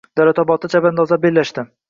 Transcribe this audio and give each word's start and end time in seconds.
Davlatobodda 0.19 0.71
chavandozlar 0.75 1.23
bellashding 1.27 1.71